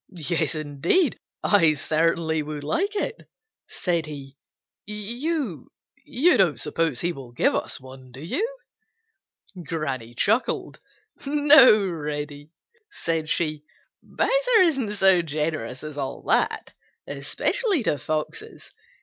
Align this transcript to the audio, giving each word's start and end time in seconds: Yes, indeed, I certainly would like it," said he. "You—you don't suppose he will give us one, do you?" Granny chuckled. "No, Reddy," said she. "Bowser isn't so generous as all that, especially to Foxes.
Yes, 0.15 0.55
indeed, 0.55 1.19
I 1.43 1.75
certainly 1.75 2.41
would 2.41 2.63
like 2.63 2.95
it," 2.95 3.29
said 3.69 4.07
he. 4.07 4.35
"You—you 4.87 6.37
don't 6.37 6.59
suppose 6.59 7.01
he 7.01 7.13
will 7.13 7.31
give 7.31 7.53
us 7.53 7.79
one, 7.79 8.11
do 8.11 8.19
you?" 8.19 8.57
Granny 9.63 10.15
chuckled. 10.15 10.79
"No, 11.27 11.85
Reddy," 11.85 12.49
said 12.91 13.29
she. 13.29 13.63
"Bowser 14.01 14.61
isn't 14.61 14.93
so 14.95 15.21
generous 15.21 15.83
as 15.83 15.99
all 15.99 16.23
that, 16.23 16.73
especially 17.05 17.83
to 17.83 17.99
Foxes. 17.99 18.71